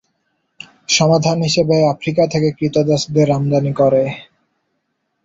সমাধান 0.89 1.37
হিসেবে 1.41 1.75
আফ্রিকা 1.93 2.23
থেকে 2.27 2.49
ক্রীতদাসদের 2.57 3.27
আমদানি 3.37 3.73
করে। 3.73 4.03